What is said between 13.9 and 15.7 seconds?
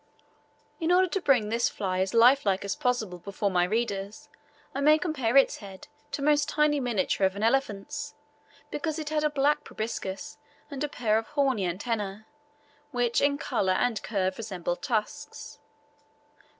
curve resemble tusks.